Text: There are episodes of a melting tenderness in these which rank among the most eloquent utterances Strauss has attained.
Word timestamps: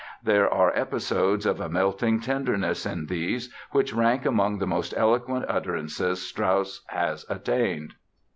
There 0.23 0.51
are 0.51 0.75
episodes 0.75 1.45
of 1.45 1.61
a 1.61 1.69
melting 1.69 2.21
tenderness 2.21 2.87
in 2.87 3.05
these 3.05 3.53
which 3.69 3.93
rank 3.93 4.25
among 4.25 4.57
the 4.57 4.65
most 4.65 4.95
eloquent 4.97 5.45
utterances 5.47 6.27
Strauss 6.27 6.81
has 6.87 7.23
attained. 7.29 7.93